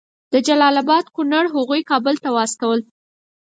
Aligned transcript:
د 0.33 0.35
جلال 0.47 0.75
آباد 0.83 1.05
ګورنر 1.15 1.45
هغوی 1.55 1.81
کابل 1.91 2.15
ته 2.23 2.29
واستول. 2.35 2.79